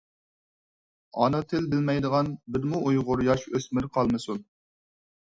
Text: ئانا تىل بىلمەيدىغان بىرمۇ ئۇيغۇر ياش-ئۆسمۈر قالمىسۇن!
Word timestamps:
ئانا 1.17 1.41
تىل 1.51 1.67
بىلمەيدىغان 1.73 2.31
بىرمۇ 2.55 2.79
ئۇيغۇر 2.91 3.21
ياش-ئۆسمۈر 3.27 3.87
قالمىسۇن! 3.99 4.41